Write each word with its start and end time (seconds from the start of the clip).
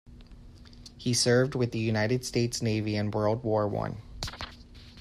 He 0.97 1.13
served 1.13 1.53
with 1.53 1.71
the 1.73 1.77
United 1.79 2.25
States 2.25 2.59
Navy 2.59 2.95
in 2.95 3.11
World 3.11 3.43
War 3.43 3.67
One. 3.67 3.97